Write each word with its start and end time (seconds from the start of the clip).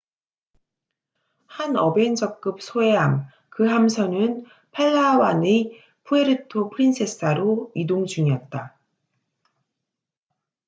한 1.45 1.75
어벤저급 1.77 2.59
소해함 2.63 3.27
그 3.49 3.67
함선은 3.67 4.45
팔라완의 4.71 5.79
푸에르토 6.05 6.71
프린세사로 6.71 7.71
이동 7.75 8.07
중이었다 8.07 8.79